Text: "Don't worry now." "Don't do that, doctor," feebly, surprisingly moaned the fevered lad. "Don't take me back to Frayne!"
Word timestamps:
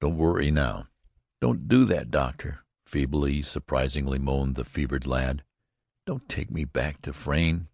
"Don't 0.00 0.16
worry 0.16 0.50
now." 0.50 0.88
"Don't 1.38 1.68
do 1.68 1.84
that, 1.84 2.10
doctor," 2.10 2.64
feebly, 2.86 3.42
surprisingly 3.42 4.18
moaned 4.18 4.54
the 4.54 4.64
fevered 4.64 5.06
lad. 5.06 5.44
"Don't 6.06 6.26
take 6.30 6.50
me 6.50 6.64
back 6.64 7.02
to 7.02 7.12
Frayne!" 7.12 7.68